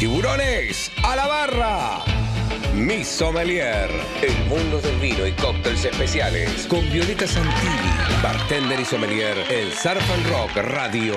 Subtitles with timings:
[0.00, 1.98] Tiburones a la barra.
[2.74, 3.90] Mi Sommelier.
[4.22, 6.66] El mundo del vino y cócteles especiales.
[6.68, 11.16] Con Violeta Santilli, bartender y sommelier en Surf and Rock Radio.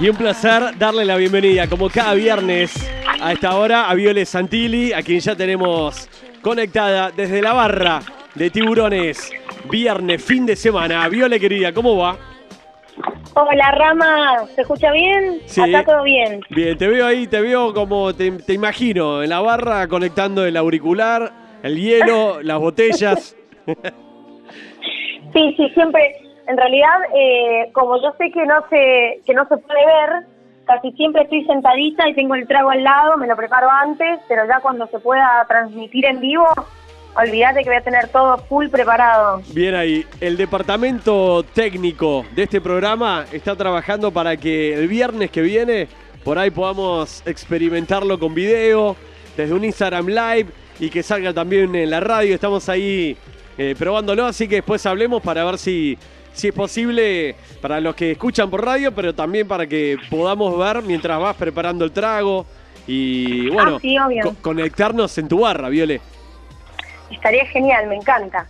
[0.00, 2.72] Y un placer darle la bienvenida, como cada viernes,
[3.20, 6.08] a esta hora, a Viole Santilli, a quien ya tenemos
[6.40, 8.00] conectada desde la barra
[8.34, 9.30] de Tiburones.
[9.70, 11.06] Viernes, fin de semana.
[11.10, 12.31] Viole, querida, ¿cómo va?
[13.34, 15.40] Hola Rama, ¿se escucha bien?
[15.46, 15.62] Sí.
[15.62, 16.42] Acá todo bien.
[16.50, 20.56] Bien, te veo ahí, te veo como te, te imagino, en la barra conectando el
[20.56, 23.36] auricular, el hielo, las botellas.
[25.32, 26.16] Sí, sí, siempre.
[26.46, 30.26] En realidad, eh, como yo sé que no se que no se puede ver,
[30.66, 34.46] casi siempre estoy sentadita y tengo el trago al lado, me lo preparo antes, pero
[34.46, 36.46] ya cuando se pueda transmitir en vivo,
[37.16, 39.42] olvídate que voy a tener todo full preparado.
[39.52, 45.42] Bien ahí, el departamento técnico de este programa está trabajando para que el viernes que
[45.42, 45.88] viene
[46.24, 48.96] por ahí podamos experimentarlo con video,
[49.36, 50.46] desde un Instagram Live
[50.80, 52.34] y que salga también en la radio.
[52.34, 53.16] Estamos ahí
[53.58, 55.98] eh, probándolo, así que después hablemos para ver si,
[56.32, 60.82] si es posible para los que escuchan por radio, pero también para que podamos ver
[60.82, 62.46] mientras vas preparando el trago
[62.86, 64.24] y bueno, Ah, sí, obvio.
[64.24, 66.00] co- conectarnos en tu barra, Viole.
[67.12, 68.46] Estaría genial, me encanta.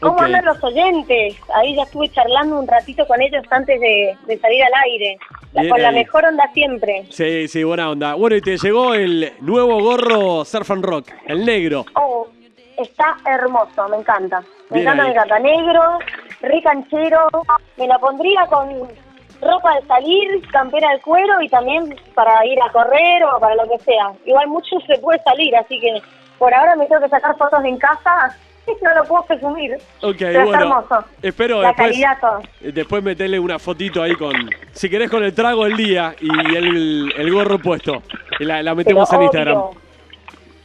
[0.00, 0.22] ¿Cómo Ok.
[0.24, 1.36] andan los oyentes?
[1.54, 5.18] Ahí ya estuve charlando un ratito con ellos antes de, de salir al aire.
[5.52, 7.06] Bien con la mejor onda siempre.
[7.10, 8.14] Sí, sí, buena onda.
[8.14, 11.86] Bueno, y te llegó el nuevo gorro Surf and Rock, el negro.
[11.94, 12.26] Oh,
[12.76, 14.40] está hermoso, me encanta.
[14.68, 15.08] Me Bien encanta, ahí.
[15.08, 15.38] me encanta.
[15.38, 15.98] Negro,
[16.42, 17.26] re canchero.
[17.78, 18.68] Me la pondría con
[19.40, 23.62] ropa de salir, campera de cuero y también para ir a correr o para lo
[23.70, 24.12] que sea.
[24.26, 26.02] Igual mucho se puede salir, así que
[26.38, 28.36] por ahora me tengo que sacar fotos en casa.
[28.82, 29.74] No lo puedo presumir.
[30.02, 30.60] Ok, Pero bueno.
[30.62, 31.04] hermoso.
[31.22, 32.40] Espero La después, calidad, todo.
[32.72, 34.32] después meterle una fotito ahí con,
[34.72, 38.02] si querés, con el trago del día y el, el gorro puesto.
[38.40, 39.62] Y la, la metemos Pero en Instagram.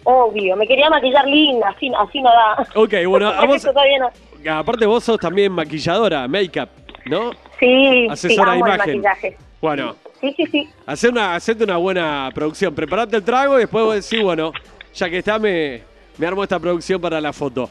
[0.04, 2.66] obvio, me quería maquillar linda, así, así no da.
[2.74, 3.64] Ok, bueno, vamos.
[3.64, 6.70] no- Aparte, vos sos también maquilladora, make-up,
[7.06, 7.32] ¿no?
[7.60, 8.94] Sí, sí, Asesora de amo el imagen.
[9.02, 9.38] maquillaje.
[9.62, 10.70] Bueno, Sí, sí, sí.
[10.88, 12.74] Hacé una, hacete una buena producción.
[12.74, 14.52] Preparate el trago y después vos decís, bueno,
[14.94, 15.82] ya que está, me,
[16.18, 17.70] me armo esta producción para la foto.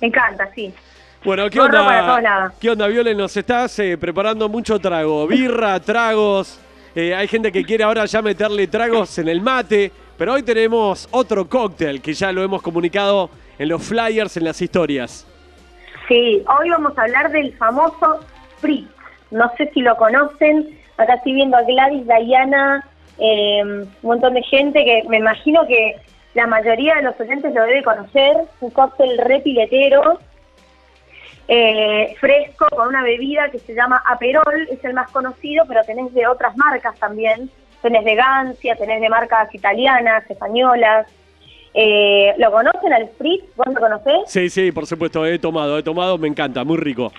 [0.00, 0.72] Me encanta, sí.
[1.24, 2.52] Bueno, ¿qué Gorro onda?
[2.60, 3.14] ¿Qué onda, Viole?
[3.14, 5.26] Nos estás eh, preparando mucho trago.
[5.26, 6.60] Birra, tragos.
[6.94, 9.90] eh, hay gente que quiere ahora ya meterle tragos en el mate.
[10.18, 14.60] Pero hoy tenemos otro cóctel que ya lo hemos comunicado en los flyers, en las
[14.60, 15.26] historias.
[16.06, 18.20] Sí, hoy vamos a hablar del famoso
[18.58, 18.86] Fritz.
[19.30, 20.78] No sé si lo conocen.
[20.98, 22.86] Acá estoy viendo a Gladys, Diana,
[23.18, 25.96] eh, un montón de gente que me imagino que
[26.34, 28.36] la mayoría de los oyentes lo debe conocer.
[28.60, 30.18] Un cóctel re piletero,
[31.46, 34.68] eh, fresco, con una bebida que se llama Aperol.
[34.70, 37.50] Es el más conocido, pero tenés de otras marcas también.
[37.82, 41.06] Tenés de Gancia, tenés de marcas italianas, españolas.
[41.72, 43.44] Eh, ¿Lo conocen al Spritz?
[43.56, 44.22] ¿Vos lo conocés?
[44.26, 47.12] Sí, sí, por supuesto, he tomado, he tomado, me encanta, muy rico.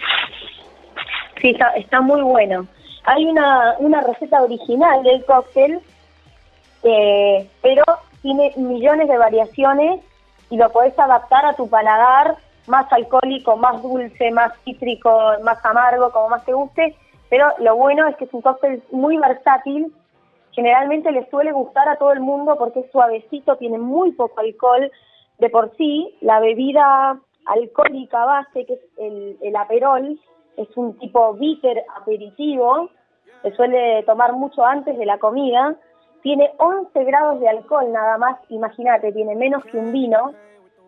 [1.41, 2.67] Sí, está, está muy bueno.
[3.03, 5.79] Hay una, una receta original del cóctel,
[6.83, 7.83] eh, pero
[8.25, 10.01] tiene millones de variaciones
[10.49, 15.11] y lo podés adaptar a tu paladar, más alcohólico, más dulce, más cítrico,
[15.43, 16.95] más amargo, como más te guste.
[17.29, 19.93] Pero lo bueno es que es un cóctel muy versátil.
[20.53, 24.91] Generalmente le suele gustar a todo el mundo porque es suavecito, tiene muy poco alcohol.
[25.37, 30.19] De por sí, la bebida alcohólica base, que es el, el aperol,
[30.57, 32.89] es un tipo bitter aperitivo,
[33.43, 35.75] se suele tomar mucho antes de la comida,
[36.25, 40.31] tiene 11 grados de alcohol nada más, imagínate, tiene menos que un vino,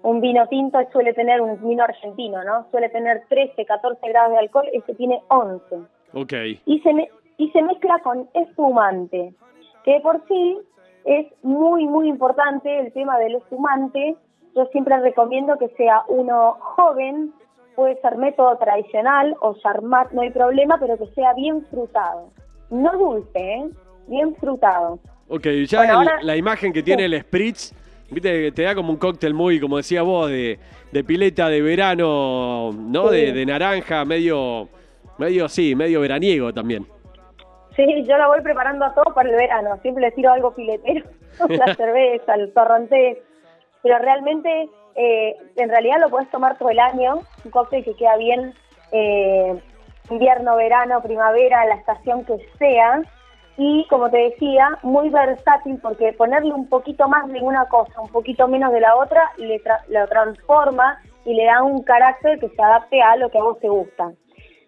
[0.02, 2.66] un vino tinto suele tener un vino argentino, ¿no?
[2.72, 5.76] Suele tener 13, 14 grados de alcohol, este tiene 11.
[6.16, 6.34] Ok.
[6.66, 9.36] Y se, me- y se mezcla con espumante,
[9.84, 10.58] que de por sí
[11.06, 14.16] es muy, muy importante el tema del espumante.
[14.56, 17.32] Yo siempre recomiendo que sea uno joven,
[17.76, 22.32] puede ser método tradicional o charmat, no hay problema, pero que sea bien frutado.
[22.72, 23.70] No dulce, ¿eh?
[24.08, 24.98] Bien frutado.
[25.30, 27.74] Ok, ya Bueno, el- ahora- la imagen que tiene el Spritz,
[28.10, 30.58] viste, te da como un cóctel muy, como decías vos, de,
[30.92, 33.10] de pileta de verano, ¿no?
[33.10, 33.16] Sí.
[33.18, 34.70] De, de naranja, medio,
[35.18, 36.86] medio, sí, medio veraniego también.
[37.76, 39.78] Sí, yo la voy preparando a todo para el verano.
[39.82, 41.06] Siempre le tiro algo filetero,
[41.50, 43.18] la cerveza, el torrontés.
[43.84, 47.20] Pero realmente, eh, en realidad lo puedes tomar todo el año.
[47.44, 48.54] Un cóctel que queda bien
[48.92, 49.54] eh,
[50.10, 53.02] invierno, verano, primavera, la estación que sea.
[53.58, 58.10] Y como te decía, muy versátil porque ponerle un poquito más de una cosa, un
[58.10, 62.50] poquito menos de la otra, le tra- lo transforma y le da un carácter que
[62.50, 64.12] se adapte a lo que a vos te gusta.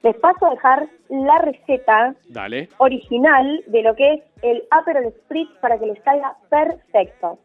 [0.02, 2.70] Les paso a dejar la receta Dale.
[2.78, 7.38] original de lo que es el Aperol Spritz para que les salga perfecto.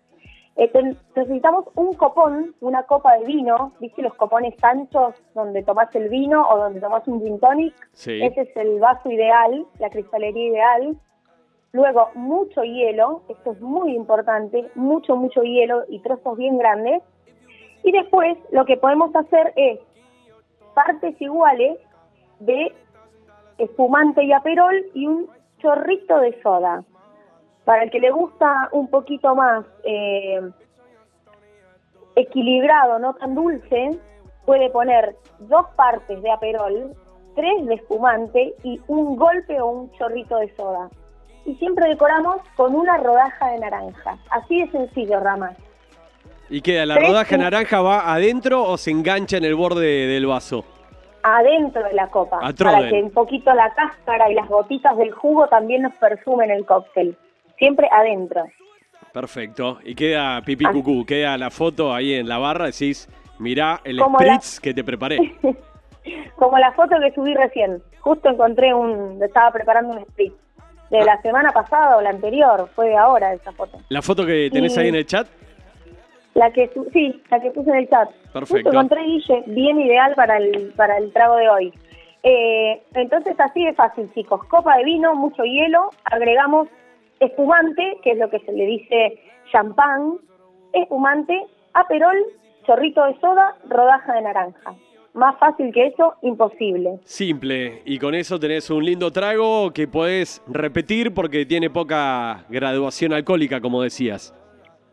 [0.57, 0.71] Eh,
[1.17, 6.49] necesitamos un copón, una copa de vino, ¿viste los copones anchos donde tomás el vino
[6.49, 7.75] o donde tomás un gin tonic?
[7.93, 8.23] Sí.
[8.23, 10.97] Ese es el vaso ideal, la cristalería ideal.
[11.75, 17.03] Luego, mucho hielo, esto es muy importante, mucho, mucho hielo y trozos bien grandes.
[17.83, 19.81] Y después lo que podemos hacer es
[20.73, 21.81] partes iguales
[22.39, 22.73] de
[23.59, 25.29] espumante y aperol y un
[25.59, 26.85] chorrito de soda.
[27.65, 30.49] Para el que le gusta un poquito más eh,
[32.15, 33.99] equilibrado, no tan dulce,
[34.47, 36.95] puede poner dos partes de aperol,
[37.35, 40.89] tres de espumante y un golpe o un chorrito de soda.
[41.47, 44.17] Y siempre decoramos con una rodaja de naranja.
[44.31, 45.57] Así de sencillo, Ramas.
[46.51, 50.27] ¿Y queda la Tres, rodaja naranja va adentro o se engancha en el borde del
[50.27, 50.65] vaso?
[51.23, 52.39] Adentro de la copa.
[52.41, 56.67] Para que un poquito la cáscara y las gotitas del jugo también nos perfumen el
[56.67, 57.17] cóctel.
[57.59, 58.45] Siempre adentro.
[59.13, 59.79] Perfecto.
[59.85, 63.09] Y queda pipí cucú, queda la foto ahí en la barra, decís,
[63.39, 65.19] mirá el Como la- spritz que te preparé.
[66.37, 67.83] Como la foto que subí recién.
[68.01, 69.23] Justo encontré un.
[69.23, 70.35] Estaba preparando un split.
[70.99, 72.69] De la semana pasada o la anterior.
[72.77, 73.79] Fue de ahora esa foto.
[73.89, 75.27] La foto que tenés ahí en el chat,
[76.35, 78.09] La que sí, la que puse en el chat.
[78.33, 78.55] Perfecto.
[78.55, 81.73] Justo encontré Guille, bien ideal para el, para el trago de hoy.
[82.23, 84.45] Eh, entonces así de fácil, chicos.
[84.45, 86.69] Copa de vino, mucho hielo, agregamos
[87.19, 89.19] espumante, que es lo que se le dice
[89.51, 90.19] champán,
[90.73, 92.17] espumante, aperol,
[92.67, 94.75] chorrito de soda, rodaja de naranja.
[95.15, 96.99] Más fácil que eso, imposible.
[97.05, 97.83] simple.
[97.85, 103.61] Y con eso tenés un lindo trago que podés repetir porque tiene poca graduación alcohólica,
[103.61, 104.35] como decías.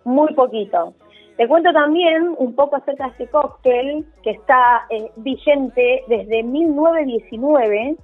[0.06, 0.94] muy poquito.
[1.38, 7.96] Te cuento también un poco acerca de este cóctel que está eh, vigente desde 1919.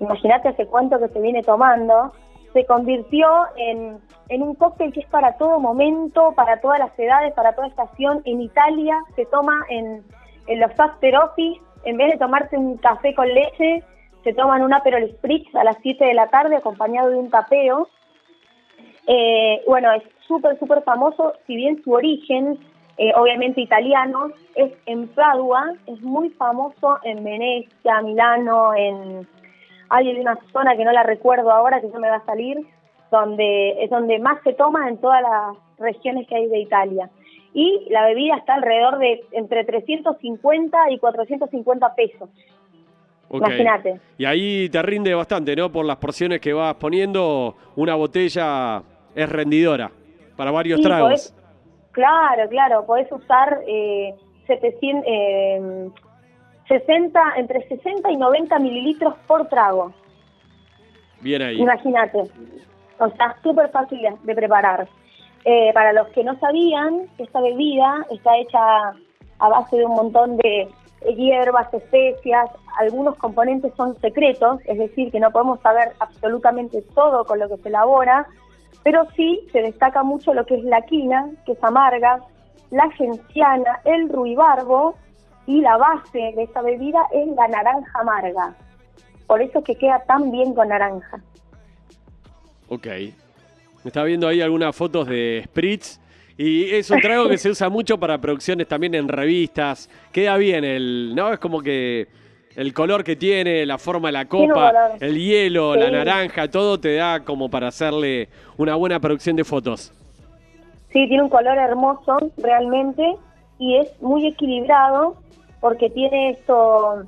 [0.00, 2.12] Imagínate hace cuánto que se viene tomando.
[2.52, 3.26] Se convirtió
[3.56, 7.68] en, en un cóctel que es para todo momento, para todas las edades, para toda
[7.68, 8.20] estación.
[8.26, 10.04] En Italia se toma en,
[10.46, 11.60] en los after office.
[11.84, 13.82] En vez de tomarte un café con leche,
[14.24, 17.88] se toman un Aperol Spritz a las 7 de la tarde acompañado de un tapeo.
[19.06, 22.58] Eh, bueno, es súper, súper famoso, si bien su origen,
[22.98, 29.26] eh, obviamente italiano, es en Padua, es muy famoso en Venecia, Milano, en...
[29.88, 32.56] Hay una zona que no la recuerdo ahora, que no me va a salir,
[33.10, 37.10] donde es donde más se toma en todas las regiones que hay de Italia.
[37.54, 42.30] Y la bebida está alrededor de entre 350 y 450 pesos.
[43.30, 44.00] Imagínate.
[44.18, 45.70] Y ahí te rinde bastante, ¿no?
[45.72, 48.82] Por las porciones que vas poniendo, una botella
[49.14, 49.90] es rendidora
[50.36, 51.10] para varios Sí, tragos.
[51.10, 51.34] podés-
[51.92, 54.14] claro, claro, podés usar eh,
[54.46, 55.88] 700, eh,
[56.68, 59.92] 60, entre 60 y 90 mililitros por trago.
[61.20, 61.60] Bien ahí.
[61.60, 62.18] Imagínate.
[62.98, 64.88] O sea, súper fácil de preparar.
[65.44, 68.60] Eh, para los que no sabían, esta bebida está hecha
[69.38, 70.68] a base de un montón de
[71.16, 72.48] hierbas, especias,
[72.78, 77.56] algunos componentes son secretos, es decir, que no podemos saber absolutamente todo con lo que
[77.58, 78.26] se elabora,
[78.84, 82.20] pero sí se destaca mucho lo que es la quina, que es amarga,
[82.70, 84.94] la genciana, el ruibarbo
[85.46, 88.54] y la base de esta bebida es la naranja amarga.
[89.26, 91.20] Por eso es que queda tan bien con naranja.
[92.68, 92.86] Ok.
[93.84, 96.00] Me está viendo ahí algunas fotos de Spritz.
[96.38, 99.90] Y es un trago que se usa mucho para producciones también en revistas.
[100.12, 101.14] Queda bien el.
[101.14, 101.32] ¿No?
[101.32, 102.08] Es como que
[102.56, 106.96] el color que tiene, la forma de la copa, el hielo, la naranja, todo te
[106.96, 109.92] da como para hacerle una buena producción de fotos.
[110.92, 113.16] Sí, tiene un color hermoso realmente
[113.58, 115.16] y es muy equilibrado
[115.60, 117.04] porque tiene esto,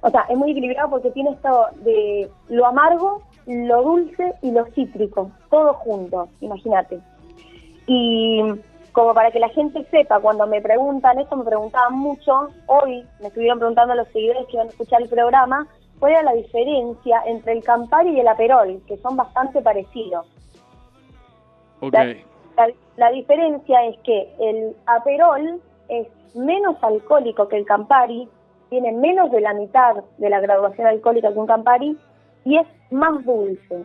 [0.00, 4.64] o sea, es muy equilibrado porque tiene esto de lo amargo, lo dulce y lo
[4.66, 7.00] cítrico, todo junto, imagínate.
[7.86, 8.40] Y
[8.92, 13.28] como para que la gente sepa, cuando me preguntan, esto me preguntaban mucho, hoy me
[13.28, 15.66] estuvieron preguntando los seguidores que iban a escuchar el programa,
[15.98, 20.26] cuál era la diferencia entre el Campari y el Aperol, que son bastante parecidos.
[21.80, 21.92] Ok.
[21.92, 22.04] La,
[22.56, 28.28] la- la diferencia es que el Aperol es menos alcohólico que el Campari,
[28.70, 31.96] tiene menos de la mitad de la graduación alcohólica que un Campari
[32.44, 33.84] y es más dulce.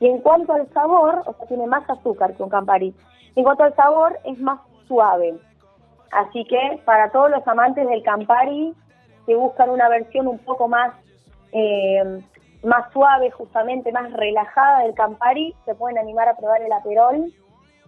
[0.00, 2.94] Y en cuanto al sabor, o sea, tiene más azúcar que un Campari.
[3.36, 5.34] En cuanto al sabor, es más suave.
[6.10, 8.74] Así que para todos los amantes del Campari
[9.26, 10.92] que buscan una versión un poco más
[11.52, 12.22] eh,
[12.64, 17.32] más suave, justamente más relajada del Campari, se pueden animar a probar el Aperol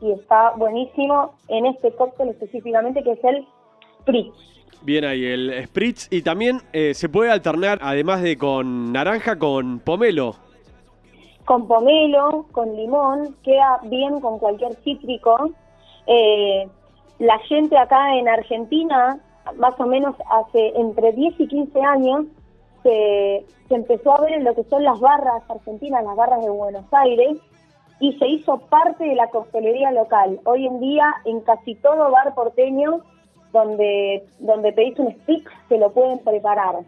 [0.00, 3.46] y está buenísimo en este cóctel específicamente que es el
[4.82, 6.08] Bien ahí, el spritz.
[6.10, 10.36] Y también eh, se puede alternar, además de con naranja, con pomelo.
[11.46, 15.50] Con pomelo, con limón, queda bien con cualquier cítrico.
[16.06, 16.68] Eh,
[17.18, 19.18] la gente acá en Argentina,
[19.56, 22.26] más o menos hace entre 10 y 15 años,
[22.82, 26.50] se, se empezó a ver en lo que son las barras argentinas, las barras de
[26.50, 27.38] Buenos Aires,
[28.00, 30.40] y se hizo parte de la coctelería local.
[30.44, 33.00] Hoy en día, en casi todo bar porteño,
[33.54, 36.80] donde, donde pedís un stick, se lo pueden preparar.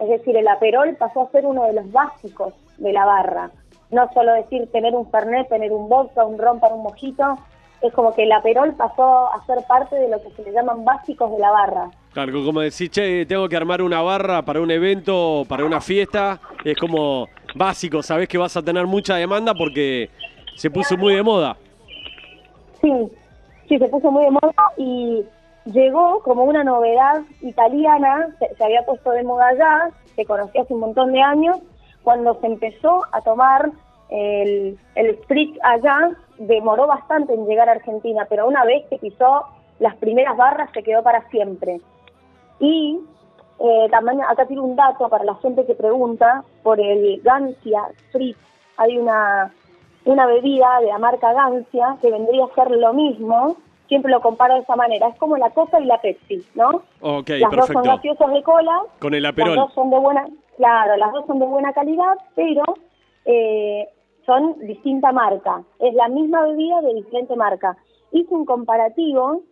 [0.00, 3.50] Es decir, el aperol pasó a ser uno de los básicos de la barra.
[3.90, 7.36] No solo decir tener un fernet, tener un vodka, un ron para un mojito,
[7.82, 10.84] es como que el aperol pasó a ser parte de lo que se le llaman
[10.84, 11.90] básicos de la barra.
[12.12, 16.40] Claro, como decís, che, tengo que armar una barra para un evento, para una fiesta,
[16.64, 17.26] es como
[17.56, 20.08] básico, sabés que vas a tener mucha demanda porque
[20.54, 21.56] se puso muy de moda.
[22.80, 22.92] Sí,
[23.68, 25.24] sí, se puso muy de moda y
[25.66, 30.80] llegó como una novedad italiana, se, había puesto de moda allá, se conocía hace un
[30.80, 31.58] montón de años,
[32.02, 33.70] cuando se empezó a tomar
[34.10, 39.46] el, el spritz allá, demoró bastante en llegar a Argentina, pero una vez que pisó
[39.78, 41.80] las primeras barras se quedó para siempre.
[42.58, 42.98] Y
[43.58, 48.38] eh, también acá tiene un dato para la gente que pregunta por el Gancia Spritz.
[48.76, 49.52] Hay una,
[50.04, 53.56] una bebida de la marca Gancia que vendría a ser lo mismo,
[53.92, 55.08] siempre lo comparo de esa manera.
[55.08, 56.82] Es como la Coca y la Pepsi, ¿no?
[57.02, 57.56] Ok, las perfecto.
[57.56, 58.82] dos son gaseosas de cola.
[58.98, 59.54] Con el aperol.
[59.54, 62.62] Las dos son de buena, claro, las dos son de buena calidad, pero
[63.26, 63.86] eh,
[64.24, 65.62] son distinta marca.
[65.78, 67.76] Es la misma bebida de diferente marca.
[68.12, 69.42] Hice un comparativo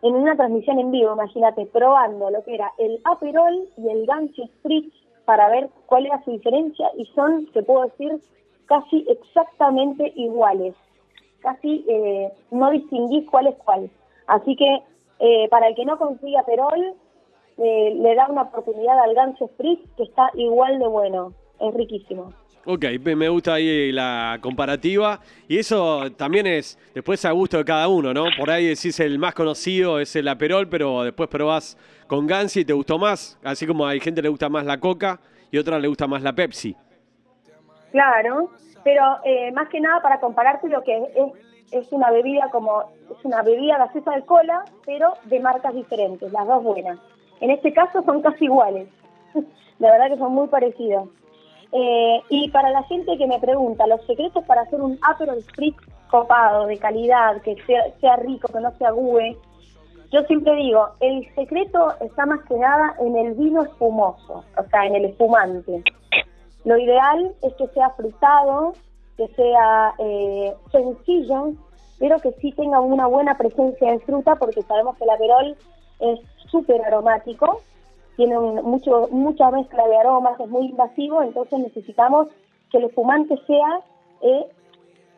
[0.00, 4.44] en una transmisión en vivo, imagínate, probando lo que era el Aperol y el Gancho
[4.46, 4.94] Spritz
[5.26, 8.18] para ver cuál era su diferencia y son, te puedo decir,
[8.64, 10.74] casi exactamente iguales.
[11.40, 13.90] Casi eh, no distinguís cuál es cuál.
[14.26, 14.82] Así que
[15.20, 16.94] eh, para el que no consiga Aperol,
[17.58, 21.32] eh, le da una oportunidad al Gancho Spritz que está igual de bueno.
[21.60, 22.32] Es riquísimo.
[22.66, 25.20] Ok, me gusta ahí la comparativa.
[25.48, 28.26] Y eso también es después a gusto de cada uno, ¿no?
[28.36, 32.64] Por ahí decís el más conocido es el Aperol, pero después probás con Gansi y
[32.64, 33.38] te gustó más.
[33.42, 35.20] Así como hay gente que le gusta más la Coca
[35.50, 36.76] y otra le gusta más la Pepsi.
[37.92, 38.50] Claro,
[38.84, 41.32] pero eh, más que nada para compararte lo que es,
[41.72, 46.46] es una bebida como, es una bebida gaseosa de cola, pero de marcas diferentes, las
[46.46, 46.98] dos buenas.
[47.40, 48.88] En este caso son casi iguales.
[49.78, 51.06] La verdad que son muy parecidas.
[51.72, 55.78] Eh, y para la gente que me pregunta, los secretos para hacer un Aperol Spritz
[56.10, 59.36] copado, de calidad, que sea, sea rico, que no se agüe,
[60.12, 64.86] yo siempre digo, el secreto está más que nada en el vino espumoso, o sea,
[64.86, 65.84] en el espumante.
[66.64, 68.74] Lo ideal es que sea frutado,
[69.16, 71.52] que sea eh, sencillo,
[71.98, 75.56] pero que sí tenga una buena presencia de fruta, porque sabemos que el aperol
[76.00, 77.60] es súper aromático,
[78.16, 82.28] tiene mucho, mucha mezcla de aromas, es muy invasivo, entonces necesitamos
[82.70, 83.80] que el espumante sea
[84.22, 84.46] eh,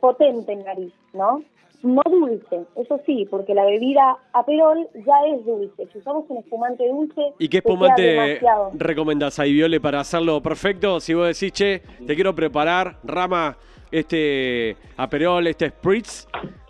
[0.01, 1.43] potente en nariz, ¿no?
[1.83, 5.89] No dulce, eso sí, porque la bebida aperol ya es dulce.
[5.93, 8.41] Si usamos un espumante dulce, ¿Y qué espumante
[8.75, 11.01] recomendás ahí, Viole, para hacerlo perfecto?
[11.01, 13.57] Si vos decís, che, te quiero preparar, Rama,
[13.91, 16.29] este Aperol, este Spritz,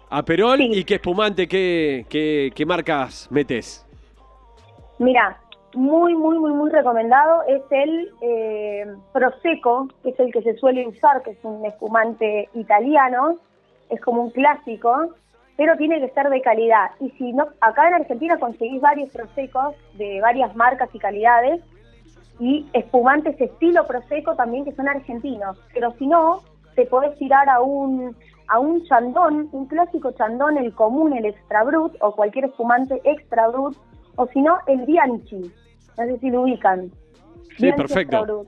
[0.08, 0.70] Aperol, Sí.
[0.72, 3.86] ¿y qué espumante, qué, qué, qué marcas metes?
[4.98, 5.38] Mira,
[5.74, 10.86] muy, muy, muy, muy recomendado es el eh, Prosecco, que es el que se suele
[10.86, 13.38] usar, que es un espumante italiano,
[13.92, 15.14] es como un clásico,
[15.56, 16.90] pero tiene que ser de calidad.
[16.98, 21.62] Y si no, acá en Argentina conseguís varios Prosecos de varias marcas y calidades,
[22.40, 25.60] y espumantes estilo Prosecco también que son argentinos.
[25.74, 26.40] Pero si no,
[26.74, 28.16] te podés tirar a un
[28.48, 33.48] a un chandón, un clásico chandón, el común, el extra brut, o cualquier espumante extra
[33.48, 33.76] brut,
[34.16, 35.50] o si no, el Bianchi.
[35.96, 36.90] No sé si lo ubican.
[37.56, 38.46] Sí, Bianchi perfecto.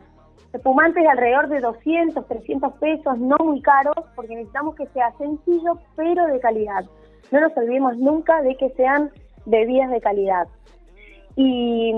[0.55, 5.81] Espumantes de alrededor de 200, 300 pesos, no muy caros, porque necesitamos que sea sencillo,
[5.97, 6.85] pero de calidad.
[7.33, 9.11] No nos olvidemos nunca de que sean
[9.47, 10.47] bebidas de calidad.
[11.35, 11.93] Y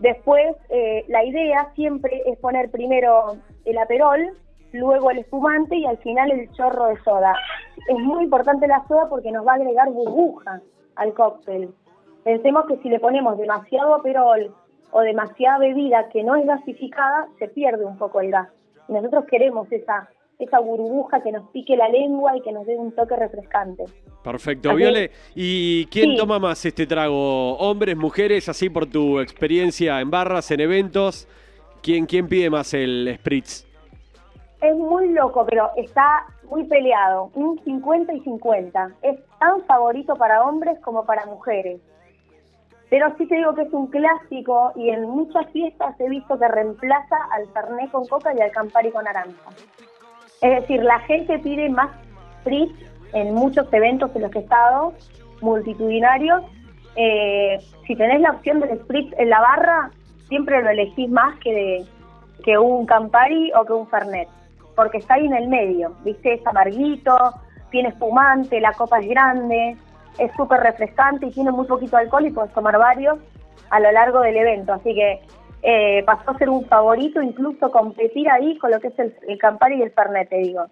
[0.00, 4.36] después, eh, la idea siempre es poner primero el aperol,
[4.72, 7.36] luego el espumante y al final el chorro de soda.
[7.88, 10.60] Es muy importante la soda porque nos va a agregar burbuja
[10.96, 11.72] al cóctel.
[12.24, 14.52] Pensemos que si le ponemos demasiado aperol
[14.92, 18.48] o demasiada bebida que no es gasificada, se pierde un poco el gas.
[18.88, 20.08] Y nosotros queremos esa,
[20.38, 23.84] esa burbuja que nos pique la lengua y que nos dé un toque refrescante.
[24.22, 25.10] Perfecto, Así- Viole.
[25.34, 26.16] ¿Y quién Sí.
[26.16, 27.56] toma más este trago?
[27.56, 28.48] ¿Hombres, mujeres?
[28.48, 31.26] Así por tu experiencia en barras, en eventos.
[31.82, 33.66] ¿Quién, quién pide más el Spritz?
[34.60, 38.92] Es muy loco, pero está muy peleado, un 50 y 50.
[39.02, 41.80] Es tan favorito para hombres como para mujeres.
[42.92, 46.46] Pero sí te digo que es un clásico y en muchas fiestas he visto que
[46.46, 49.48] reemplaza al Fernet con coca y al Campari con naranja.
[50.42, 51.90] Es decir, la gente pide más
[52.40, 52.70] spritz
[53.14, 54.92] en muchos eventos en los que he estado,
[55.40, 56.42] multitudinarios.
[56.96, 59.90] Eh, si tenés la opción del spritz en la barra,
[60.28, 61.86] siempre lo elegís más que,
[62.44, 64.28] que un Campari o que un Fernet,
[64.76, 66.34] porque está ahí en el medio, ¿viste?
[66.34, 67.16] Es amarguito,
[67.70, 69.78] tiene espumante, la copa es grande,
[70.18, 73.18] es súper refrescante y tiene muy poquito alcohol y puedes tomar varios
[73.70, 74.72] a lo largo del evento.
[74.72, 75.20] Así que
[75.62, 79.38] eh, pasó a ser un favorito, incluso competir ahí con lo que es el, el
[79.38, 80.66] Campari y el Fernet, te digo.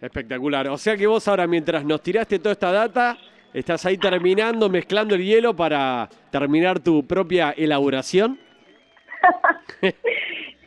[0.00, 0.68] Espectacular.
[0.68, 3.16] O sea que vos ahora, mientras nos tiraste toda esta data,
[3.54, 8.38] estás ahí terminando, mezclando el hielo para terminar tu propia elaboración.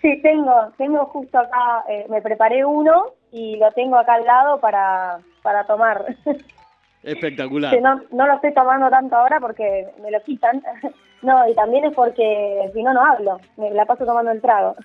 [0.02, 4.60] sí, tengo, tengo justo acá, eh, me preparé uno y lo tengo acá al lado
[4.60, 6.04] para, para tomar.
[7.04, 7.80] Espectacular.
[7.82, 10.62] no, no lo estoy tomando tanto ahora porque me lo quitan.
[11.24, 13.40] No, y también es porque si no, no hablo.
[13.58, 14.76] Me la paso tomando el trago.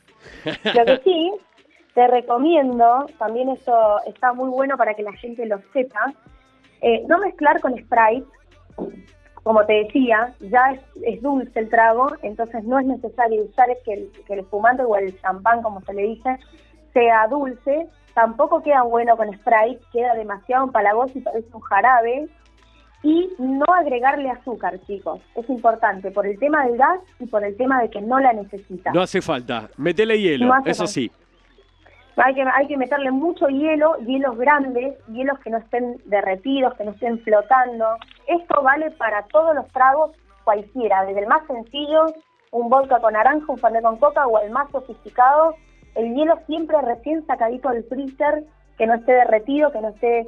[0.75, 1.31] Lo que sí,
[1.95, 6.13] te recomiendo, también esto está muy bueno para que la gente lo sepa,
[6.81, 8.27] eh, no mezclar con Sprite.
[9.43, 14.13] Como te decía, ya es, dulce el trago, entonces no es necesario usar que el,
[14.25, 16.39] que el espumante o el champán, como se le dice,
[16.93, 22.29] sea dulce, tampoco queda bueno con Sprite, queda demasiado empalagoso y parece un jarabe.
[23.05, 25.21] Y no agregarle azúcar, chicos.
[25.35, 28.33] Es importante por el tema del gas y por el tema de que no la
[28.33, 28.93] necesita.
[28.93, 29.69] No hace falta.
[29.77, 31.11] Métele hielo, eso sí.
[32.17, 36.85] Hay que, hay que meterle mucho hielo, hielos grandes, hielos que no estén derretidos, que
[36.85, 37.87] no estén flotando.
[38.29, 40.13] Esto vale para todos los tragos
[40.45, 42.07] cualquiera, desde el más sencillo,
[42.51, 45.57] un vodka con naranja, un fernet con coca, o el más sofisticado,
[45.95, 48.45] el hielo siempre recién sacadito del freezer,
[48.79, 50.27] que no esté derretido, que no esté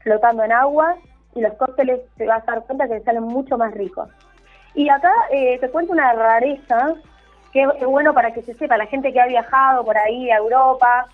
[0.00, 0.96] flotando en agua,
[1.34, 4.08] y los cócteles te vas a dar cuenta que salen mucho más ricos.
[4.74, 6.94] Y acá eh, te cuento una rareza,
[7.52, 10.38] que es bueno para que se sepa, la gente que ha viajado por ahí a
[10.38, 11.06] Europa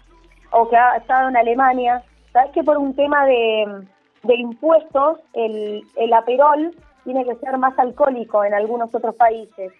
[0.50, 2.02] o que ha estado en Alemania,
[2.32, 3.86] sabes que por un tema de,
[4.22, 9.72] de impuestos, el, el aperol tiene que ser más alcohólico en algunos otros países.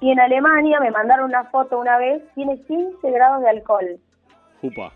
[0.00, 3.98] Y en Alemania, me mandaron una foto una vez, tiene 15 grados de alcohol.
[4.62, 4.92] Upa.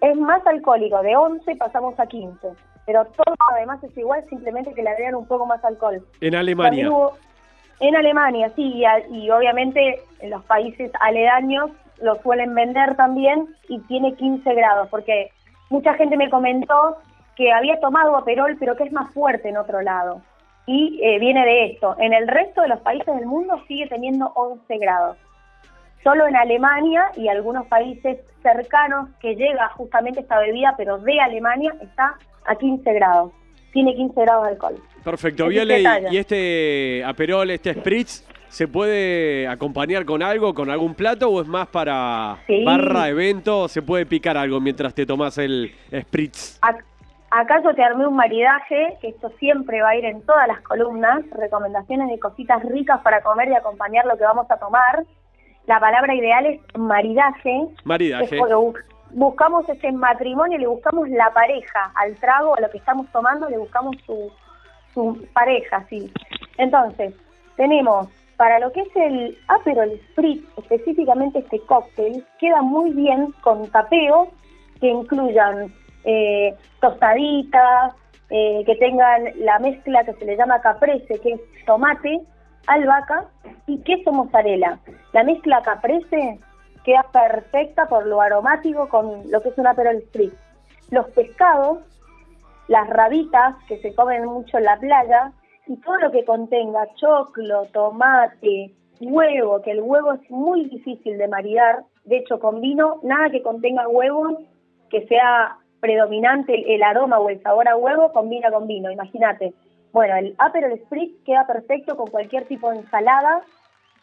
[0.00, 2.48] Es más alcohólico, de 11 pasamos a 15.
[2.86, 6.02] Pero todo además es igual, simplemente que le agregan un poco más alcohol.
[6.20, 6.90] En Alemania.
[7.80, 14.14] en Alemania, sí, y, obviamente en los países aledaños lo suelen vender también y tiene
[14.14, 15.30] 15 grados, porque
[15.68, 16.96] mucha gente me comentó
[17.36, 20.22] que había tomado aperol, pero que es más fuerte en otro lado
[20.68, 21.96] y eh, viene de esto.
[21.98, 25.16] En el resto de los países del mundo sigue teniendo 11 grados.
[26.04, 31.74] Solo en Alemania y algunos países cercanos que llega justamente esta bebida, pero de Alemania,
[31.80, 33.32] está a 15 grados.
[33.72, 34.74] Tiene 15 grados de alcohol.
[35.02, 35.82] Perfecto, Viole.
[36.10, 41.48] ¿Y este aperol, este spritz, se puede acompañar con algo, con algún plato o es
[41.48, 43.68] más para barra, evento?
[43.68, 46.60] ¿Se puede picar algo mientras te tomas el spritz?
[47.30, 50.62] Acá yo te armé un maridaje, que esto siempre va a ir en todas las
[50.62, 55.04] columnas, recomendaciones de cositas ricas para comer y acompañar lo que vamos a tomar.
[55.66, 57.68] La palabra ideal es maridaje.
[57.84, 58.38] Maridaje.
[59.10, 63.58] buscamos ese matrimonio, le buscamos la pareja al trago, a lo que estamos tomando, le
[63.58, 64.32] buscamos su,
[64.94, 66.10] su pareja, sí.
[66.56, 67.14] Entonces,
[67.56, 73.68] tenemos para lo que es el Aperol Spritz, específicamente este cóctel, queda muy bien con
[73.68, 74.28] tapeos
[74.80, 77.94] que incluyan eh, tostaditas,
[78.30, 82.20] eh, que tengan la mezcla que se le llama caprese, que es tomate,
[82.66, 83.26] albahaca
[83.66, 84.78] y queso mozzarella.
[85.12, 86.38] La mezcla caprese
[86.84, 90.36] queda perfecta por lo aromático con lo que es un Aperol Spritz.
[90.90, 91.78] Los pescados,
[92.68, 95.32] las rabitas que se comen mucho en la playa
[95.66, 101.28] y todo lo que contenga choclo, tomate, huevo, que el huevo es muy difícil de
[101.28, 101.84] maridar.
[102.04, 104.38] De hecho, con vino, nada que contenga huevo
[104.90, 109.54] que sea predominante el, aroma o el sabor a huevo combina con vino, imagínate.
[109.92, 113.42] Bueno, el Aperol Spritz queda perfecto con cualquier tipo de ensalada,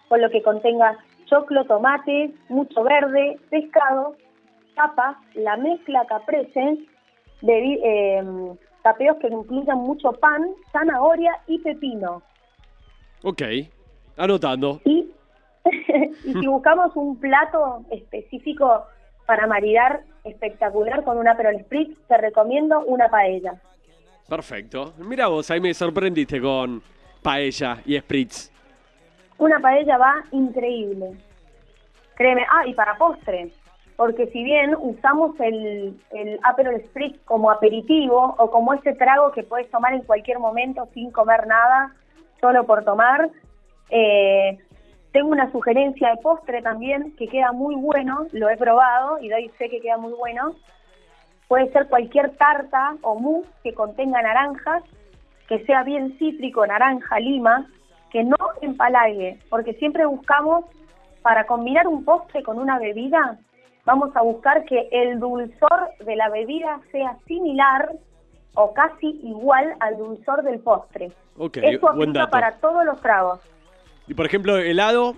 [0.08, 4.16] con lo que contenga choclo, tomate, mucho verde, pescado,
[4.76, 6.78] papas, la mezcla caprese,
[7.42, 8.24] de, eh,
[8.84, 12.22] tapeos que incluyan mucho pan, zanahoria y pepino.
[13.24, 13.42] Ok,
[14.18, 14.80] anotando.
[14.86, 15.10] Y,
[16.26, 18.86] y si buscamos un plato específico
[19.26, 23.54] para maridar espectacular con una Aperol Spritz, te recomiendo una paella.
[24.28, 24.94] Perfecto.
[24.98, 26.82] Mira vos, ahí me sorprendiste con
[27.22, 28.52] paella y Spritz.
[29.38, 31.12] Una paella va increíble.
[32.16, 32.46] Créeme.
[32.50, 33.52] Ah, y para postre.
[33.96, 39.44] Porque si bien usamos el, el Aperol Spritz como aperitivo o como ese trago que
[39.44, 41.94] puedes tomar en cualquier momento sin comer nada,
[42.42, 43.30] solo por tomar,
[43.92, 44.58] Eh,
[45.16, 49.50] tengo una sugerencia de postre también que queda muy bueno, lo he probado y doy
[49.58, 50.56] sé que queda muy bueno.
[51.48, 54.84] Puede ser cualquier tarta o mousse que contenga naranjas,
[55.48, 57.66] que sea bien cítrico, naranja, lima,
[58.12, 60.66] que no empalague, porque siempre buscamos,
[61.22, 63.38] para combinar un postre con una bebida,
[63.86, 67.90] vamos a buscar que el dulzor de la bebida sea similar
[68.56, 71.14] o casi igual al dulzor del postre.
[71.38, 73.40] Okay, Eso aplica para todos los tragos.
[74.08, 75.16] Y por ejemplo, helado,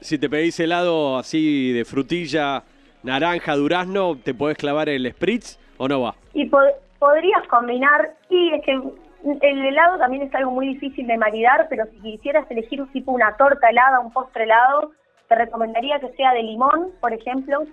[0.00, 2.64] si te pedís helado así de frutilla,
[3.02, 6.14] naranja, durazno, ¿te podés clavar el spritz o no va?
[6.32, 6.50] Y
[6.98, 11.86] podrías combinar, y es que el helado también es algo muy difícil de maridar, pero
[11.86, 14.92] si quisieras elegir un tipo una torta helada, un postre helado,
[15.28, 17.64] te recomendaría que sea de limón, por ejemplo.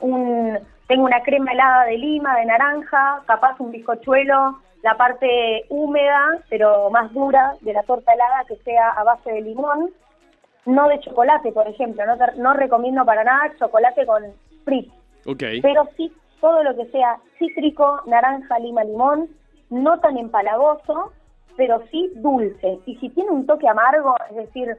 [0.00, 6.38] Un, tengo una crema helada de lima, de naranja, capaz un bizcochuelo, la parte húmeda,
[6.48, 9.90] pero más dura de la torta helada que sea a base de limón.
[10.68, 12.04] No de chocolate, por ejemplo.
[12.04, 14.22] No, no recomiendo para nada chocolate con.
[15.24, 15.62] Okay.
[15.62, 19.30] Pero sí todo lo que sea cítrico, naranja, lima, limón,
[19.70, 21.12] no tan empalagoso,
[21.56, 22.80] pero sí dulce.
[22.84, 24.76] Y si tiene un toque amargo, es decir,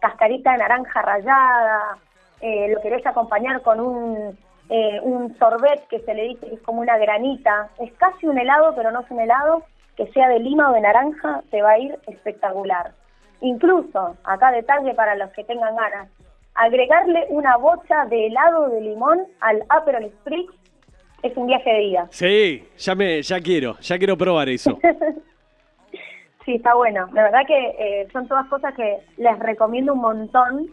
[0.00, 1.96] cascarita de naranja rallada,
[2.42, 6.62] eh, lo querés acompañar con un, eh, un sorbet que se le dice que es
[6.62, 9.62] como una granita, es casi un helado, pero no es un helado,
[9.96, 12.92] que sea de lima o de naranja, te va a ir espectacular.
[13.40, 16.08] Incluso, acá detalle para los que tengan ganas,
[16.54, 20.52] agregarle una bocha de helado de limón al Aperol Spritz
[21.22, 22.08] es un viaje de ida.
[22.10, 24.78] Sí, ya me, ya quiero, ya quiero probar eso.
[26.44, 27.08] sí, está bueno.
[27.12, 30.70] La verdad que eh, son todas cosas que les recomiendo un montón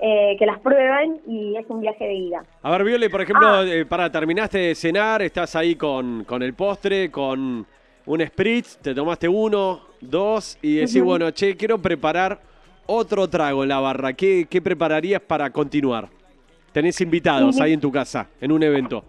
[0.00, 2.44] eh, que las prueben y es un viaje de ida.
[2.62, 3.64] A ver, Viole, por ejemplo, ah.
[3.66, 7.66] eh, para terminaste de cenar, estás ahí con, con el postre, con
[8.08, 12.40] un spritz, te tomaste uno, dos y decís, bueno, che, quiero preparar
[12.86, 14.12] otro trago en la barra.
[14.14, 16.08] ¿Qué, qué prepararías para continuar?
[16.72, 19.04] Tenés invitados ahí en tu casa, en un evento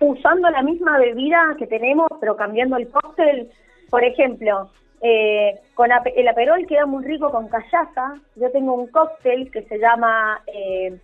[0.00, 3.50] usando la misma bebida que tenemos, pero cambiando el cóctel.
[3.90, 8.14] Por ejemplo, eh, con el aperol queda muy rico con callaza.
[8.36, 10.98] Yo tengo un cóctel que se llama eh,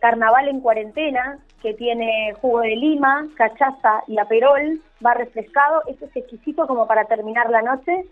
[0.00, 5.82] Carnaval en cuarentena, que tiene jugo de lima, cachaza y aperol, va refrescado.
[5.86, 8.06] Este es exquisito como para terminar la noche.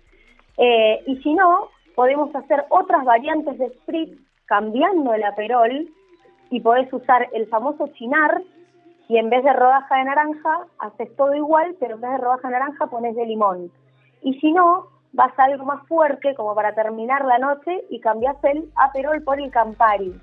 [0.59, 5.89] Eh, y si no, podemos hacer otras variantes de spritz cambiando el aperol
[6.51, 8.43] y podés usar el famoso chinar,
[9.09, 12.49] y en vez de rodaja de naranja, haces todo igual, pero en vez de rodaja
[12.49, 13.71] de naranja pones de limón.
[14.23, 18.37] Y si no, vas a algo más fuerte, como para terminar la noche, y cambias
[18.45, 20.15] el Aperol por el Campari,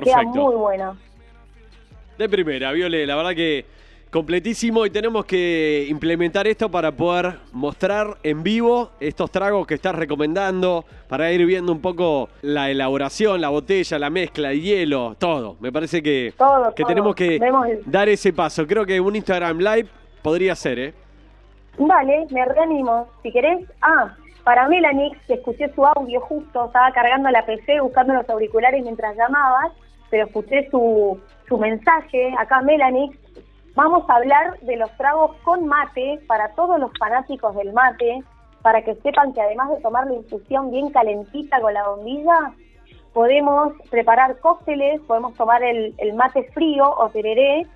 [0.00, 0.96] que queda muy bueno.
[2.18, 3.64] De primera, Viole, la verdad que
[4.12, 9.94] completísimo y tenemos que implementar esto para poder mostrar en vivo estos tragos que estás
[9.94, 15.56] recomendando, para ir viendo un poco la elaboración, la botella, la mezcla, el hielo, todo.
[15.60, 16.34] Me parece que,
[16.76, 17.40] que tenemos que
[17.86, 18.66] dar ese paso.
[18.66, 19.88] Creo que un Instagram Live
[20.20, 20.94] podría ser, ¿eh?
[21.78, 23.08] Vale, me reanimo.
[23.22, 28.12] Si querés, ah, para Melanie, que escuché su audio justo, estaba cargando la PC, buscando
[28.12, 29.72] los auriculares mientras llamabas,
[30.12, 32.32] pero escuché su, su mensaje.
[32.38, 33.10] Acá Melanie
[33.74, 38.22] Vamos a hablar de los tragos con mate para todos los fanáticos del mate,
[38.60, 42.52] para que sepan que además de tomar la infusión bien calentita con la bombilla,
[43.14, 47.66] podemos preparar cócteles, podemos tomar el, mate frío o tereré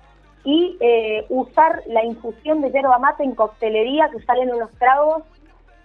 [0.43, 5.23] y eh, usar la infusión de yerba mate en coctelería que salen unos tragos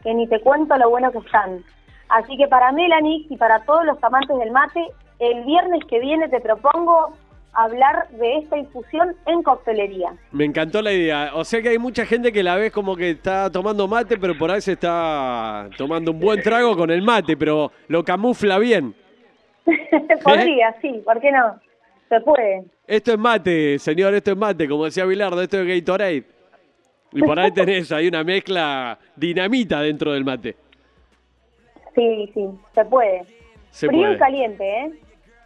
[0.03, 1.65] que ni te cuento lo bueno que están.
[2.11, 4.89] Así que para Melanie y para todos los amantes del mate,
[5.23, 7.17] el viernes que viene te propongo
[7.53, 10.15] hablar de esta infusión en coctelería.
[10.33, 11.31] Me encantó la idea.
[11.35, 14.37] O sea que hay mucha gente que la ves como que está tomando mate, pero
[14.37, 18.95] por ahí se está tomando un buen trago con el mate, pero lo camufla bien.
[20.25, 21.61] Podría, sí, ¿por qué no?
[22.09, 22.65] Se puede.
[22.87, 26.25] Esto es mate, señor, esto es mate, como decía Bilardo, esto es Gatorade.
[27.13, 30.57] Y por ahí tenés ahí una mezcla dinamita dentro del mate.
[31.95, 33.25] Sí, sí, se puede.
[33.71, 34.93] Frío y caliente, ¿eh?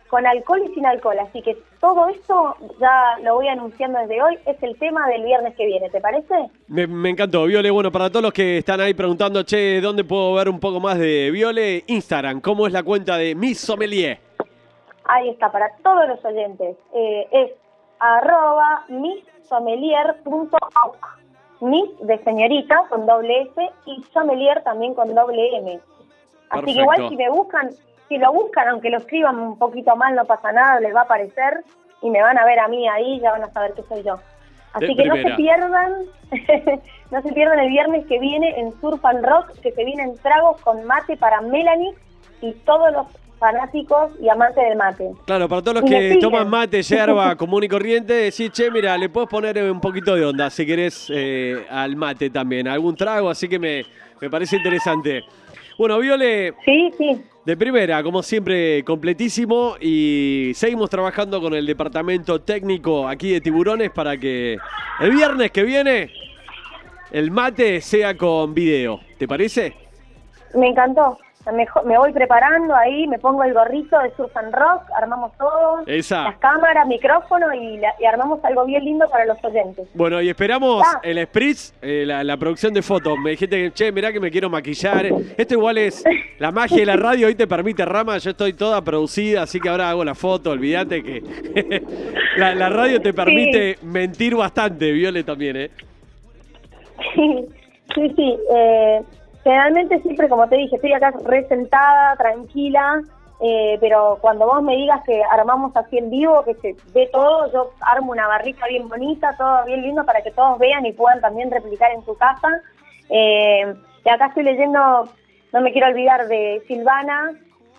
[0.09, 1.19] Con alcohol y sin alcohol.
[1.19, 4.39] Así que todo esto ya lo voy anunciando desde hoy.
[4.47, 6.49] Es el tema del viernes que viene, ¿te parece?
[6.69, 7.71] Me, encantó, Viole.
[7.71, 10.99] Bueno, para todos los que están ahí preguntando, che, ¿dónde puedo ver un poco más
[10.99, 11.85] de Viole?
[11.87, 14.19] Instagram, ¿cómo es la cuenta de Miss Sommelier?
[15.05, 16.77] Ahí está, para todos los oyentes.
[16.95, 17.51] Eh, es
[17.99, 21.17] arroba missommelier.oc.
[21.61, 25.81] Miss de señorita con doble S y sommelier también con doble M.
[26.51, 27.71] Así que igual si me buscan
[28.09, 31.05] si lo buscan, aunque lo escriban un poquito mal, no pasa nada, les va a
[31.05, 31.65] aparecer
[32.03, 34.19] y me van a ver a mí ahí, ya van a saber que soy yo.
[34.73, 35.93] Así que no se pierdan,
[37.11, 40.61] no se pierdan el viernes que viene en Surf and Rock, que se vienen tragos
[40.61, 41.95] con mate para Melanie
[42.43, 43.07] y todos los
[43.39, 45.11] fanáticos y amantes del mate.
[45.25, 49.09] Claro, para todos los que toman mate, yerba común y corriente, decís, che, mira, le
[49.09, 53.49] puedes poner un poquito de onda si querés eh, al mate también, algún trago, así
[53.49, 53.83] que me,
[54.21, 55.23] me parece interesante.
[55.79, 57.25] Bueno, Viole, Sí, sí.
[57.47, 63.93] De primera, como siempre, completísimo y seguimos trabajando con el departamento técnico aquí de Tiburones
[63.93, 64.59] para que
[64.99, 66.11] el viernes que viene
[67.13, 68.99] el mate sea con video.
[69.17, 69.75] ¿Te parece?
[70.55, 71.17] Me encantó.
[71.53, 76.25] Me, voy preparando ahí, me pongo el gorrito de Surf and Rock, armamos todo, Esa.
[76.25, 79.87] las cámaras, micrófono y, la- y armamos algo bien lindo para los oyentes.
[79.95, 80.99] Bueno, y esperamos Ah.
[81.05, 83.17] el spritz, eh, la, la producción de fotos.
[83.23, 85.07] Me dijiste que, che, mirá que me quiero maquillar.
[85.37, 86.03] Esto igual es
[86.41, 89.69] la magia de la radio, hoy te permite Rama, yo estoy toda producida, así que
[89.69, 91.23] ahora hago la foto, olvídate que
[92.39, 95.71] la, la radio te permite mentir bastante, Viole también, ¿eh?
[97.15, 97.47] Sí,
[97.95, 98.37] sí, sí.
[98.55, 99.03] Eh,
[99.47, 103.01] generalmente siempre, como te dije, estoy acá re sentada, tranquila,
[103.41, 107.53] eh, pero cuando vos me digas que armamos así en vivo, que se ve todo,
[107.53, 111.21] yo armo una barrita bien bonita, todo bien lindo para que todos vean y puedan
[111.21, 112.61] también replicar en su casa.
[113.09, 113.73] Eh,
[114.05, 115.09] y acá estoy leyendo,
[115.53, 117.31] no me quiero olvidar de Silvana,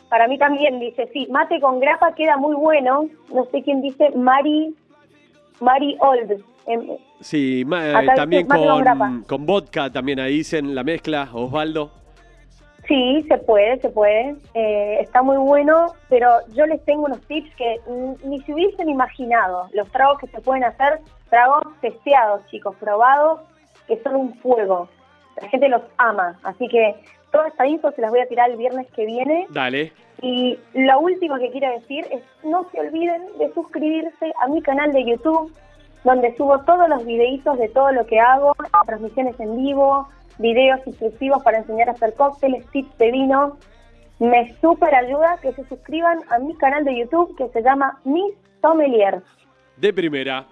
[0.07, 4.11] para mí también dice, sí, mate con grapa queda muy bueno, no sé quién dice,
[4.11, 4.73] Mari,
[5.59, 6.41] Mari Old.
[6.67, 11.91] Em, Sí, ma- eh, también con con, vodka, también ahí dicen la mezcla, Osvaldo.
[12.87, 14.35] Sí, se puede, se puede.
[14.53, 17.81] Eh, está muy bueno, pero yo les tengo unos tips que
[18.23, 19.67] ni se hubiesen imaginado.
[19.73, 20.99] Los tragos que se pueden hacer,
[21.29, 23.41] tragos testeados, chicos, probados,
[23.87, 24.87] que son un fuego.
[25.41, 26.37] La gente los ama.
[26.43, 26.95] Así que
[27.31, 29.47] toda esta info se las voy a tirar el viernes que viene.
[29.49, 29.91] Dale.
[30.21, 34.93] Y lo último que quiero decir es no se olviden de suscribirse a mi canal
[34.93, 35.51] de YouTube,
[36.03, 38.55] donde subo todos los videitos de todo lo que hago,
[38.85, 40.07] transmisiones en vivo,
[40.37, 43.57] videos instructivos para enseñar a hacer cócteles, tips de vino.
[44.19, 48.33] Me súper ayuda que se suscriban a mi canal de YouTube que se llama Miss
[48.61, 49.21] Sommelier.
[49.75, 50.45] De primera.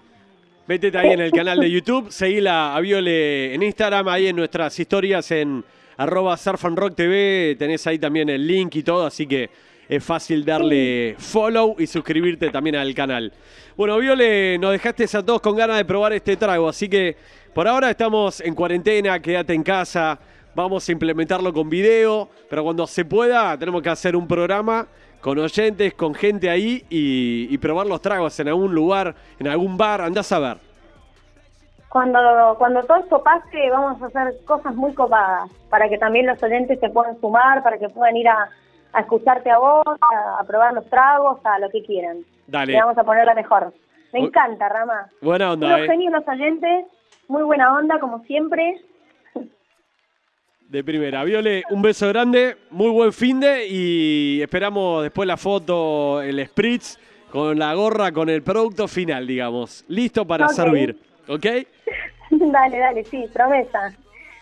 [0.67, 4.79] Métete ahí en el canal de YouTube, seguila a Viole en Instagram, ahí en nuestras
[4.79, 5.63] historias en
[5.97, 9.51] arroba surfandrock TV, tenés ahí también el link y todo, así que
[9.88, 13.32] es fácil darle follow y suscribirte también al canal.
[13.78, 17.15] Bueno, Viole, nos dejaste a todos con ganas de probar este trago, así que
[17.54, 20.17] por ahora estamos en cuarentena, quédate en casa,
[20.56, 24.88] vamos a implementarlo con video, pero cuando se pueda tenemos que hacer un programa
[25.21, 30.02] con oyentes, con gente ahí y, probar los tragos en algún lugar, en algún bar,
[30.02, 30.58] andás a ver.
[31.89, 32.19] Cuando,
[32.60, 33.24] cuando todo esto
[33.71, 37.78] vamos a hacer cosas muy copadas para que también los oyentes se puedan sumar, para
[37.78, 38.50] que puedan ir a,
[38.95, 42.19] a escucharte a vos, a, a probar los tragos, a lo que quieran.
[42.47, 42.73] Dale.
[42.73, 43.73] Le vamos a poner la mejor.
[44.13, 45.10] Me encanta, Rama.
[45.21, 45.88] Buena onda, Unos eh.
[45.88, 46.86] genios los oyentes,
[47.27, 48.81] muy buena onda, como siempre.
[50.69, 51.23] De primera.
[51.23, 56.97] Viole, un beso grande, muy buen fin de y esperamos después la foto, el spritz,
[57.29, 59.84] con la gorra, con el producto final, digamos.
[59.89, 60.97] Listo para servir.
[61.27, 61.45] ¿Ok?
[62.31, 63.93] dale, dale, sí, promesa.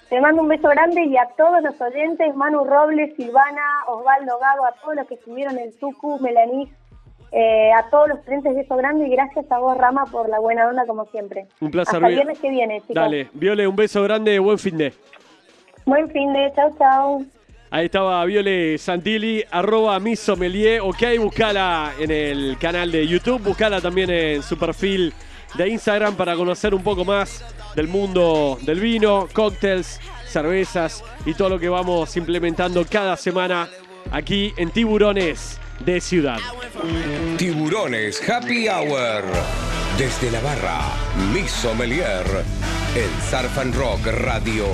[0.10, 4.66] Te mando un beso grande y a todos los oyentes, Manu Robles, Silvana, Osvaldo Gago,
[4.66, 6.70] a todos los que estuvieron en Tucu, Melanis,
[7.32, 10.68] eh, a todos los clientes, beso grande y gracias a vos, Rama, por la buena
[10.68, 11.48] onda como siempre.
[11.62, 12.96] Un placer, Hasta el Vi- viernes que viene, chicos.
[12.96, 14.94] Dale, Viole, un beso grande, buen fin de.
[15.86, 17.26] Buen fin de, chau, chau.
[17.72, 23.82] Ahí estaba Viole Santilli, arroba mi sommelier, ok, buscala en el canal de YouTube, buscala
[23.82, 25.12] también en su perfil
[25.56, 27.44] de Instagram para conocer un poco más
[27.76, 33.70] del mundo del vino, cócteles, cervezas y todo lo que vamos implementando cada semana
[34.12, 36.38] aquí en Tiburones de Ciudad.
[37.38, 39.24] Tiburones Happy Hour.
[39.98, 40.82] Desde la barra,
[41.34, 42.26] Mi Sommelier.
[42.96, 44.66] En Surf and Rock Radio.